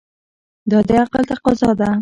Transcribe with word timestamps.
دا 0.69 0.79
د 0.87 0.89
عقل 1.01 1.23
تقاضا 1.31 1.69
ده. 1.79 1.87